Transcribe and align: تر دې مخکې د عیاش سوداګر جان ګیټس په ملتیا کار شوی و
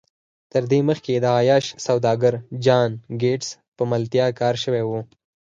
تر 0.51 0.63
دې 0.71 0.79
مخکې 0.89 1.13
د 1.19 1.25
عیاش 1.37 1.65
سوداګر 1.85 2.33
جان 2.65 2.91
ګیټس 3.21 3.49
په 3.77 3.83
ملتیا 3.91 4.27
کار 4.39 4.55
شوی 4.63 4.83
و 4.85 4.91